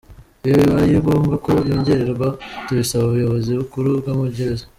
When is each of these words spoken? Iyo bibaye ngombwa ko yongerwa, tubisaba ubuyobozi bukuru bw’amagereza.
Iyo 0.45 0.53
bibaye 0.61 0.93
ngombwa 1.01 1.35
ko 1.45 1.51
yongerwa, 1.69 2.27
tubisaba 2.65 3.03
ubuyobozi 3.07 3.49
bukuru 3.59 3.87
bw’amagereza. 3.99 4.63